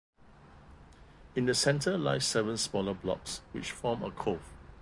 In 1.35 1.45
the 1.45 1.53
centre 1.53 1.95
lie 1.95 2.17
seven 2.17 2.57
smaller 2.57 2.95
blocks, 2.95 3.41
which 3.51 3.69
form 3.69 4.01
a 4.01 4.09
cove. 4.09 4.41